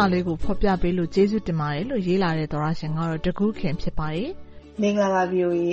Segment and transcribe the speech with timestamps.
[0.00, 4.28] စာလေးကိုဖော်ပြပေးလို့ကျေးဇူးတင်ပါတယ်လို့ရေးလာတဲ့သောရရှင်ကတော့တကူးခင်ဖြစ်ပါတယ်။
[4.80, 5.66] မင်္ဂလာပါ VOA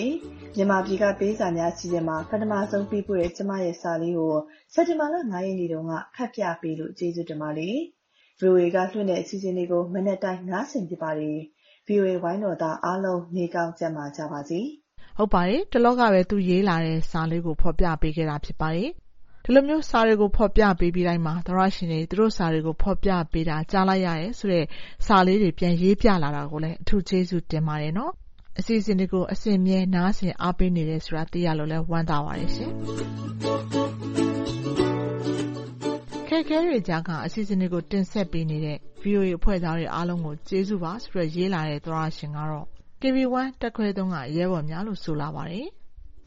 [0.55, 4.35] မြန်မာပြည်ကပေးစာများအစီအစဉ်မှာပထမဆုံးပေးပို့တဲ့ကျမရဲ့စာလေးကို
[4.73, 7.75] စက်တင်ဘာလ9ရက်နေ့တုန်းကဖတ်ပြပေးလို့ကျေးဇူးတင်ပါတယ်။
[8.41, 11.37] VOA ကလွှင့်တဲ့အစီအစဉ်လေးကိုမနေ့တိုင်းနားဆင်ဖြစ်ပါတယ်။
[11.87, 14.59] VOA ဝိုင်းတော်သားအားလုံးနေကောင်းကြမှာကြပါစေ။
[15.17, 18.91] ဟုတ်ပါတယ်။တလောကပဲသူရေးလာတဲ့စာလေးကိုဖော်ပြပေးခဲ့တာဖြစ်ပါတယ်။
[19.47, 24.65] ဒီလိုမျိုးစာတွေကိုဖော်ပြပေးပြီးတိုင်းမှာသောတရှင်တွေသူတို့စာတွေကိုဖော်ပြပေးတာကြားလိုက်ရတယ်ဆိုတဲ့
[25.05, 28.11] စာလေးတွေပြန်ရေးပြလာတာကိုလည်းအထူးကျေးဇူးတင်ပါတယ်နော်။
[28.59, 32.71] အစီအစဉ်တွေကိုအစဉ်အမြဲနားဆင်အားပေးနေတယ်ဆိုတာသိရလို့လည်းဝမ်းသာပါတယ်ရှင်။
[36.23, 42.65] အခက်အခဲတွေကြားကအစီအစဉ်တွေကိုတင်ဆက်ပေးနေတဲ့ VOA အဖွဲ့သားတွေအားလုံးကိုကျေးဇူးပါဆိုပြီးရေးလာတဲ့သောတရှင်ကတော့
[43.01, 45.67] KB1 တပ်ခွဲ၃ကရဲဘော်များလို့ဆိုလာပါတယ်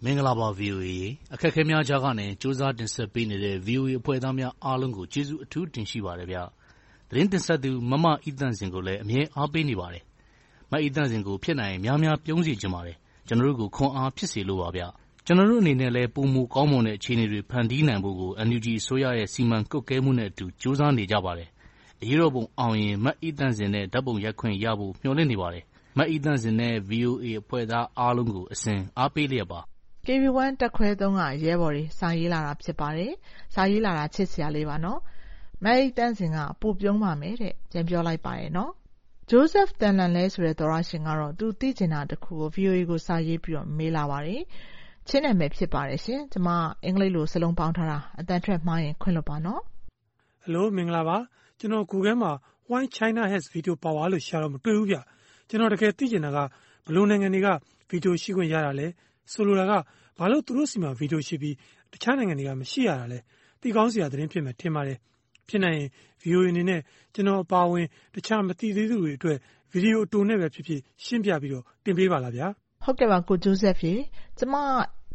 [0.05, 0.91] မင်္ဂလာပါ VOA
[1.34, 6.39] အခက်အခဲများကြားကနေ ကြိုးစားတင်ဆက်ပေးနေတဲ့ VOA အဖွဲ့သားများအားလုံးကို ကျေးဇူးအထူးတင်ရှိပါတယ်ဗျ။
[7.09, 10.03] သတင်းတင်ဆက်သူ မမအိသန့်စင်ကိုလည်း အမြဲအားပေးနေပါတယ်။
[10.71, 12.97] မအိသန့်စင်ကို ဖြစ်နိုင်ရင်များများပြုံးစေချင်ပါတယ်။
[13.28, 14.83] ကျွန်တော်တို့ကိုခွန်အားဖြစ်စေလိုပါဗျ။
[15.27, 21.48] ကျွန်တော်တို့အနေနဲ့လည်းပိုမိုကောင်းမွန်တဲ့အခြေအနေတွေဖန်တီးနိုင်ဖို့ကို NUG အစိုးရရဲ့စီမံကွပ်ကဲမှုနဲ့အတူကြိုးစားနေကြပါတယ်။
[22.03, 25.65] အရေးတော်ပုံအောင်ရင်မအိသန့်စင်နဲ့ဓါတ်ပုံရိုက်ခွင့်ရဖို့မျှော်လင့်နေပါတယ်။
[25.98, 29.61] မအိသန့်စင်နဲ့ VOA အဖွဲ့သားအားလုံးကိုအစဉ်အားပေးလျက်ပါ
[30.06, 33.12] KB1 တပ်ခွဲ၃ကရဲဘော်တွေစာရေးလာတာဖြစ်ပါတယ်။
[33.55, 35.00] စာရေးလာတာချစ်စရာလေးပါနော်။
[35.65, 38.72] မအိသန့်စင်ကပိုပြုံးပါမယ်တဲ့။ပြန်ပြောလိုက်ပါတယ်နော်။
[39.31, 44.43] Joseph Thailand ဆိုတဲ့သောတရှင်ကတော့သူသိချင်တာတခုကို VOA ကိုစာရေးပြီးမေးလာပါတယ်။
[45.09, 46.49] ချင်းနာမည်ဖြစ်ပါတယ်ရှင်။ကျမ
[46.84, 49.61] အင်္ဂလိပ်လိုစာလုံးပေါင်းထားတာ။အသံထွက်မှားရင်ခွင့်လွှတ်ပါနော်။
[50.44, 51.17] Hello မင်္ဂလာပါ။
[51.59, 52.32] ကျနော် Google မှာ
[52.71, 54.97] Why China has Veto Power လို့ရှာတော့မတွေ့ဘူးဗျ။
[55.49, 56.38] ကျနော်တကယ်သိချင်တာက
[56.84, 57.49] ဘယ်လိုနိုင်ငံတွေက
[57.91, 58.87] Veto ရှိခွင့်ရတာလဲ။
[59.33, 59.73] ဆိုလိုတာက
[60.19, 61.55] ဘာလို့ သူတို့ဆီမှာ ဗီတိုရှိပြီး
[61.93, 63.19] တခြားနိုင်ငံတွေက မရှိရတာလဲ။
[63.61, 64.99] သိကောင်းစရာ သတင်းဖြစ်မယ် ထင်ပါတယ်။
[65.49, 65.89] ဖြစ်နိုင်ရင်
[66.23, 66.81] VOA အနေနဲ့
[67.15, 69.39] ကျနော် အပါအဝင် တခြားမသိသေးသူတွေအတွက်
[69.71, 71.53] ဗွီဒီယိုအတိုနဲ့ပဲဖြစ်ဖြစ် ရှင်းပြပြီး
[71.85, 72.47] တင်ပေးပါလားဗျာ။
[72.85, 73.95] ဟုတ်ကဲ့ပါ ကို Joseph ရေ။
[74.39, 74.55] ကျမ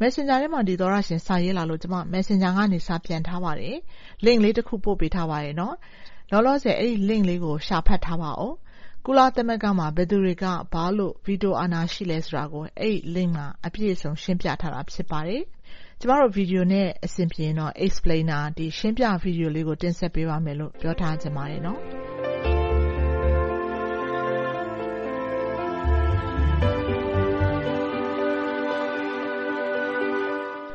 [0.02, 3.76] Messenger ထဲမှာဒီသောတရှင် စာရေးလာလို့ ကျမ Messenger ကနေ စာပြန်ထားပါတယ်။
[4.26, 5.76] Link လေးတခု ပို့ပေးထားပါတယ်နော်။
[6.32, 8.52] လောလောဆယ် အဲဒီ Link လေးကို ရှာဖတ်ထားပါဦး။
[9.07, 15.41] ကုလသမဂ္ဂမှာ ဘယ်သူတွေက ဘာလို့ ဗီတိုအာဏာရှိလဲဆိုတာကို အဲဒီ Link မှာ အပြည့်အစုံ ရှင်းပြထားတာ ဖြစ်ပါတယ်။
[15.99, 18.43] ကျမတို့ ဗီဒီယိုနဲ့ အဆင်ပြေရင်တော့ Explainer
[18.77, 21.79] ရှင်းပြဗီဒီယိုလေးကို တင်ဆက်ပေးပါမယ်လို့ ပြောထားချင်ပါတယ်နော်။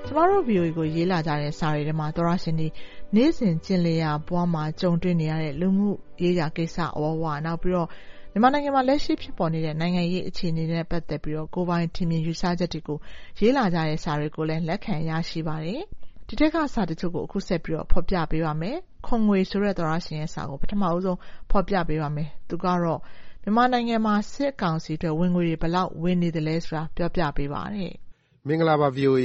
[0.06, 2.68] ကျမတို့ VOA ကို ရေးလာကြတဲ့ စာတွေထဲမှာ သောတရှင်တွေ
[3.14, 5.88] နေ့စဉ် ကျင့်လည်ရာဘဝမှာ ကြုံတွေ့နေရတဲ့ လူမှု
[6.22, 7.88] ရေးရာကိစ္စအဝဝ၊နောက်ပြီးတော့
[8.32, 12.98] မြန်မာနိုင်ငံမှာလက်ရှိဖြစ်ပေါ်နေတဲ့ နိုင်ငံရေးအခြေအနေနဲ့ ပတ်သက်ပြီး ကိုယ်ပိုင်ထင်မြင်ယူဆချက်တွေကို
[13.40, 15.80] ရေးလာကြတဲ့စာတွေကိုလည်း လက်ခံရရှိပါတယ်။
[16.28, 18.76] ဒီထဲက စာတချို့ကို အခုဆက်ပြီး ဖော်ပြပေးပါမယ်။
[19.06, 21.18] ခွန်ငွေဆိုတဲ့ သောတရှင်ရဲ့စာကို ပထမဦးဆုံး
[21.50, 23.00] ဖော်ပြပေးပါမယ်။သူကတော့
[23.42, 27.92] မြန်မာနိုင်ငံမှာ စစ်ကောင်စီအတွက် ဝင်ငွေတွေ ဘယ်လောက်ဝင်နေသလဲဆိုတာ ပြောပြပေးပါတဲ့။
[28.46, 29.24] မင်္ဂလာပါ VOA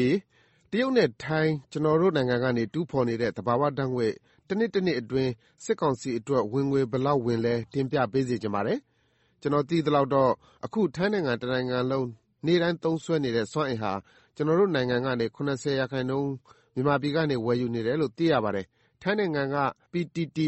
[0.71, 4.11] တရုတ်နဲ့ထိုင်း ကျနော်တို့နိုင်ငံကနေ တူးဖော်နေတဲ့ သဘာဝဓါတ်ငွေ့
[4.49, 5.31] တနှစ်တနှစ်အတွင်း
[5.63, 8.79] စစ်ကောင်စီအတွက် ဝင်ငွေဘယ်လောက်ဝင်လဲ တင်ပြပေးစေချင်ပါတယ်။
[9.41, 10.31] ကျနော်သိသလောက်တော့
[10.65, 12.07] အခု ထိုင်းနိုင်ငံတနိုင်ငံလုံး
[12.45, 13.93] နေ့တိုင်းသုံးစွဲနေတဲ့ စွမ်းအင်ဟာ
[14.35, 16.29] ကျနော်တို့နိုင်ငံကနေ ၇၀ ရာခိုင်နှုန်း
[16.75, 18.65] မြန်မာပြည်ကနေ ဝယ်ယူနေတယ်လို့ သိရပါတယ်။
[19.01, 19.57] ထိုင်းနိုင်ငံက
[19.91, 20.39] PTT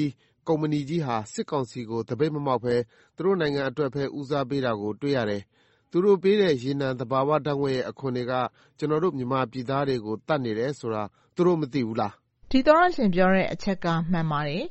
[0.47, 2.75] ကုမ္ပဏီကြီးဟာ စစ်ကောင်စီကို သပိတ်မမှောက်ဘဲ
[3.15, 5.41] သူတို့နိုင်ငံအတွက်ပဲ ဦးစားပေးတာကို တွေ့ရတယ်။
[5.91, 8.33] သူတို့ပေးတဲ့ ရေနံ သဘာဝဓါတ်ငွေ့ရဲ့ အခွန်တွေက
[8.77, 11.03] ကျနော်တို့ မြန်မာပြည်သားတွေကို သတ်နေတယ်ဆိုတာ
[11.35, 12.13] သူတို့ မသိဘူးလား။
[12.51, 14.63] ဒီသောတရှင်ပြောတဲ့အချက်က မှန်ပါတယ်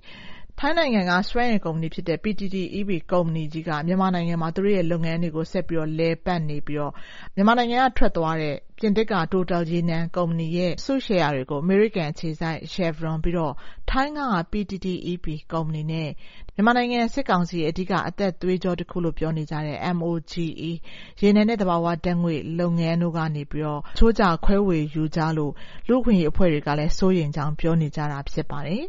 [0.60, 6.90] ထိုင်းနိုင်ငံက စွမ်းအင်ကုမ္ပဏီဖြစ်တဲ့ PTTEP ကုမ္ပဏီကြီးက မြန်မာနိုင်ငံမှာ သူတို့ရဲ့ လုပ်ငန်းတွေကို ဆက်ပြီး လည်ပတ်နေပြီး
[7.34, 13.54] မြန်မာနိုင်ငံက ထွက်သွားတဲ့ ပြင်သစ်က Total ရေနံကုမ္ပဏီရဲ့ အစုရှယ်ယာတွေကို အမေရိကန်အခြေစိုက် Chevron ၊ပြီးတော့
[13.90, 14.20] ထိုင်းက
[14.52, 16.08] PTTEP ကုမ္ပဏီနဲ့
[16.54, 20.46] မြန်မာနိုင်ငံ စစ်ကောင်စီရဲ့ အဓိက အသက်သွေးကြောတခုလို့ ပြောနေကြတဲ့ MOGE
[21.22, 25.52] ရေနံနဲ့ သဘာဝဓါတ်ငွေ့လုပ်ငန်းတို့ကနေ အချိုးကျ ခွဲဝေယူကြလို့
[25.88, 28.84] လူ့အခွင့်အရေးအဖွဲ့တွေကလည်း စိုးရိမ်ကြောင်း ပြောနေကြတာ ဖြစ်ပါတယ်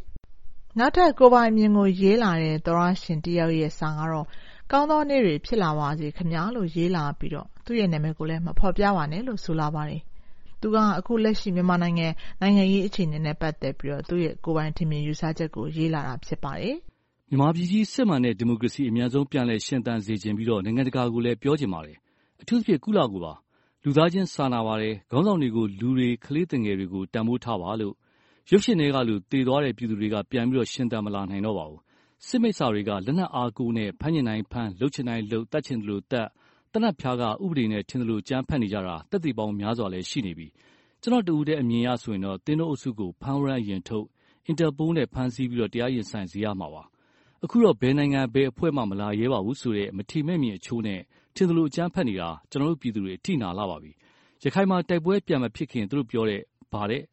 [0.80, 4.26] နောက်ထပ် ကိုယ်ပိုင်အမြင်ကို ရေးလာတဲ့ သောတရှင်တယောက်ရဲ့ စာကတော့
[4.72, 7.32] “ကောင်းသောနေ့တွေ ဖြစ်လာပါစေခင်ဗျာ”လို့ ရေးလာပြီး
[7.66, 10.02] သူ့နာမည်ကိုလည်း မဖော်ပြပါနဲ့လို့ ဆိုလာပါတယ်။
[10.62, 12.08] သူက အခုလက်ရှိ မြန်မာနိုင်ငံ
[12.42, 16.76] နိုင်ငံရေးအခြေအနေနဲ့ ပတ်သက်ပြီး သူ့ကိုယ်ပိုင်ထင်မြင်ယူဆချက်ကို ရေးလာတာ ဖြစ်ပါတယ်။
[17.30, 21.98] မြန်မာပြည်ကြီး စစ်မှန်တဲ့ ဒီမိုကရေစီ အမြန်ဆုံး ပြန်လည်ရှင်သန်စေချင်ပြီးနိုင်ငံတကာကိုလည်း ပြောချင်ပါတယ်။
[22.42, 23.34] အထူးသဖြင့် ကုလကိုပါ။
[23.84, 27.96] လူသားချင်းစာနာပါတယ်။ခေါင်းဆောင်တွေကို လူတွေ၊ကလေးသူငယ်တွေကို တန်းဖိုးထားပါလို့။
[28.52, 31.82] ရုပ်ရှင်ထဲကလို သေသွားတဲ့ ပြည်သူတွေက ပြန်ပြီးရှင်သန်မလာနိုင်တော့ပါဘူး။
[32.26, 36.26] စစ်မိစ္ဆာတွေက လက်နက်အားကိုးနဲ့ ဖမ်းချင်တိုင်းဖမ်း၊လုပ်ချင်တိုင်းလုပ်၊သတ်ချင်သလိုသတ်၊
[36.72, 40.48] သေနတ်ဖျားကာ ဥပဒေနဲ့ ထင်သလို အကြမ်းဖက်နေကြတာ သက်သေပေါင်းများစွာလည်း ရှိနေပြီ။
[41.02, 44.06] ကျနော့်တဦးတည်း အမြင်အရဆိုရင်တော့ သင်းတောအုပ်စုကို ဖမ်းဝရမ်းအရင်ထုတ်၊
[44.48, 46.84] အင်တာပိုနဲ့ ဖမ်းဆီးပြီးတရားရင်ဆိုင်စေရမှာပါ။
[47.44, 51.00] အခုတော့ ဘယ်နိုင်ငံ ဘယ်အဖွဲ့မှ မလာရဲပါဘူးဆိုတဲ့ မထီမဲ့မြင်အချိုးနဲ့
[51.36, 53.92] ထင်သလို အကြမ်းဖက်နေတာ ကျနော်တို့ ပြည်သူတွေ အထိနာလှပါပြီ။
[54.44, 56.42] ရခိုင်မှာ တိုက်ပွဲပြန်မဖြစ်ခင် သူတို့ပြောတဲ့
[56.74, 57.04] “ဘာတဲ့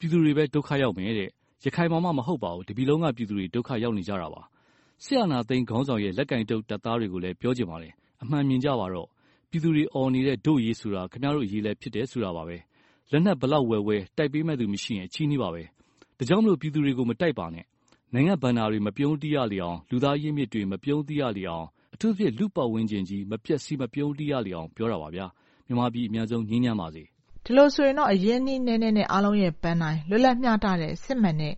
[0.00, 1.28] ပြည်သူတွေပဲ ဒုက္ခရောက်မယ်တဲ့။
[1.64, 4.42] ရခိုင်မှာမှ မဟုတ်ပါဘူး တပြည်လုံးက ပြည်သူတွေ ဒုက္ခရောက်နေကြတာပါ။
[5.04, 7.92] စစ်အာဏာသိမ်းခေါင်းဆောင်ရဲ့ လက်ကိုင်တုတ် တပ်သားတွေကိုလည်း ပြောချင်ပါတယ်။
[8.22, 9.08] အမှန်မြင်ကြပါတော့။
[9.50, 12.56] ပြည်သူတွေအော်နေတဲ့ ဒို့အရေးဆိုတာ ခင်ဗျားတို့အရေးလည်း ဖြစ်တယ်ဆိုတာပါပဲ။
[13.10, 15.62] လက်နက်ဘယ်လောက်ဝယ်ဝယ် တိုက်ပေးမယ့်သူမရှိရင် အချည်းနှီးပါပဲ။
[16.18, 17.64] ဒါကြောင့် ပြည်သူတွေကို မတိုက်ပါနဲ့။
[18.14, 21.64] နိုင်ငံ့ဘဏ္ဍာတွေ မပြုန်းတီးရလေအောင်၊လူသားအရင်းအမြစ်တွေ မပြုန်းတီးရလေအောင်၊
[21.94, 25.26] အထူးသဖြင့် လူ့ပတ်ဝန်းကျင်ကြီး မပျက်စီး မပြုန်းတီးရလေအောင် ပြောတာပါဗျာ။
[25.66, 27.04] မြန်မာပြည် အမြန်ဆုံး ငြိမ်းချမ်းပါစေ။
[27.50, 31.54] ဒီလိုဆိုရင်တော့ အရင်းအနှီးနည်းနည်းနဲ့ အားလုံးရဲ့ပန်းတိုင် လွတ်လပ်မျှတတဲ့ စစ်မှန်တဲ့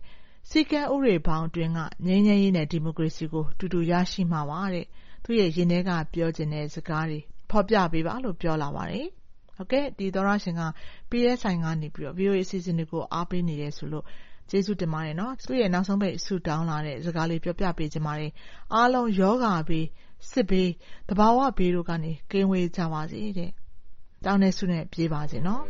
[0.49, 4.85] စည်းကမ်းဥပဒေဘောင်အတွင်းက ငြိမ်းချမ်းရေးနဲ့ ဒီမိုကရေစီကို အတူတူရရှိမှာပါတဲ့။
[5.23, 7.19] သူ့ရဲ့ ရင်ထဲက ပြောချင်တဲ့စကားတွေ
[7.49, 9.07] ဖော်ပြပေးပါလို့ ပြောလာပါတယ်။
[9.55, 10.63] ဟုတ်ကဲ့ ဒီသောတရှင်က
[11.09, 11.87] PSI ကနေ
[12.17, 14.05] VOA အစီအစဉ်တွေကို အားပေးနေတယ်ဆိုလို့
[14.49, 15.15] ကျေးဇူးတင်ပါတယ်။
[15.47, 18.31] သူ့ရဲ့ နောက်ဆုံးပိတ် ဆုတောင်းလာတဲ့စကားလေး ပြောပြပေးချင်ပါတယ်။
[18.73, 19.85] အားလုံး ရောဂါဘေး၊
[20.31, 20.67] စစ်ဘေး၊
[21.09, 23.51] သဘာဝဘေးတို့ကနေ ကင်းဝေးကြပါစေတဲ့။
[24.25, 25.63] တောင်းတဲ့ဆုနဲ့ပြေးပါစေနော်။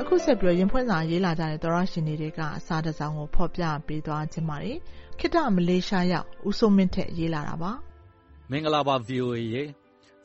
[0.00, 4.76] အခုဆက်ပြီးရင်ဖွင့်စာရေးလာကြတဲ့သောရရှင်တွေထဲကအစားတစောင်းကိုဖော်ပြပေးသွားခြင်းပါတယ်။
[5.18, 7.72] ခိတမလေးရှားရောက်ဦးစိုးမင်းထက်ရေးလာတာပါ။
[8.50, 9.64] မင်္ဂလာပါ VOA ရေ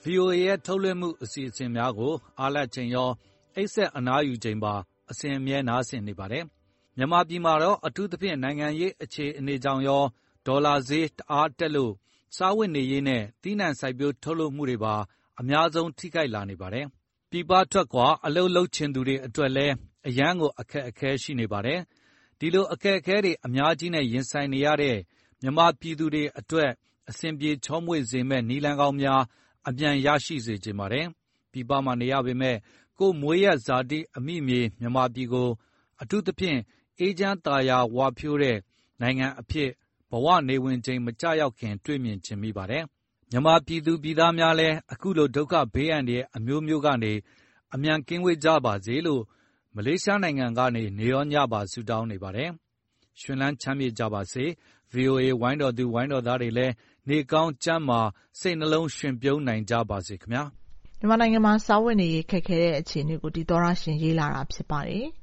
[0.04, 3.10] VOA ရဲ့ထုတ်လွှင့်မှုအစီအစဉ်များကိုအားလပ်ချိန်ရော
[3.56, 4.74] အိပ်ဆက်အနားယူချိန်ပါ
[5.12, 6.44] အစဉ်အမြဲနားဆင်နေပါတယ်။
[6.98, 10.04] မြန်မာပြည်မှာတော့ အထူးသဖြင့် နိုင်ငံရေးအခြေအနေကြောင့်ရော
[10.46, 11.94] ဒေါ်လာဈေးတအားတက်လို့
[12.38, 14.96] စားဝတ်နေရေးနဲ့ သီးနှံစိုက်ပျိုးထုတ်လုပ်မှုတွေပါ
[15.40, 16.86] အများဆုံးထိခိုက်လာနေပါတယ်။
[17.30, 19.74] ပြည်ပထွက်ခွာ အလုပ်လုပ်ချင်သူတွေအတွက်လည်း
[20.08, 21.80] အရမ်းကို အခက်အခဲရှိနေပါတယ်။
[22.40, 24.98] ဒီလိုအခက်အခဲတွေ အများကြီးနဲ့ ရင်ဆိုင်နေရတဲ့
[25.42, 26.72] မြန်မာပြည်သူတွေအတွက်
[27.10, 29.22] အဆင်ပြေချောမွေ့စေမယ့် နည်းလမ်းကောင်းများ
[29.68, 31.06] အမြန်ရရှိစေချင်ပါတယ်။
[31.52, 32.58] ပြည်ပမှာနေရပေမယ့်
[33.00, 35.50] ကိုယ့်မွေးရပ်ဇာတိ အမိမြေ မြန်မာပြည်ကို
[36.02, 36.60] အထူးသဖြင့်
[37.00, 38.58] အေးချမ်းသာယာဝပြောတဲ့
[39.02, 39.70] နိုင်ငံအဖြစ်
[40.10, 42.84] ဘဝနေဝင်ချိန်မကျရောက်ခင် တွေ့မြင်ချင်မိပါတယ်။
[43.32, 47.14] မြန်မာပြည်သူပြည်သားများလည်း အခုလို ဒုက္ခဘေးအန္တရာယ် အမျိုးမျိုးကနေ
[47.74, 49.24] အမြန်ကင်းဝေးကြပါစေလို့
[49.76, 52.50] မလေးရှားနိုင်ငံကနေ နေရောညပါ ဆုတောင်းနေပါတယ်။
[53.22, 54.46] ရွှင်လန်းချမ်းမြေ့ကြပါစေ။
[54.94, 56.74] VOA ဝိုင်းတော်သူ ဝိုင်းတော်သားတွေလည်း
[57.10, 58.00] နေကောင်းကျန်းမာ
[58.40, 60.44] စိတ်နှလုံးရွှင်ပြုံးနိုင်ကြပါစေခင်ဗျာ။
[61.00, 65.06] မြန်မာနိုင်ငံမှာ စားဝတ်နေရေး ခက်ခဲတဲ့အခြေအနေကို ဒီသောတရှင် ရေးလာတာ ဖြစ်ပါတယ်။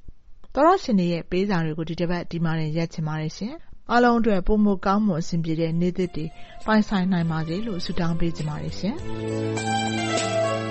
[0.55, 3.53] တရှင်တွေရဲ့ပေးစာတွေကိုဒီတပတ်ဒီမှာတင်ရပ်ချင်ပါတယ်ရှင်။
[3.91, 6.25] အားလုံးအတွက်ပိုမိုကောင်းမွန်အဆင်ပြေတဲ့နေ့သစ်တွေ
[6.65, 8.95] ပိုင်ဆိုင်နိုင်ပါစေလို့ဆုတောင်းပေးချင်ပါတယ်ရှင်။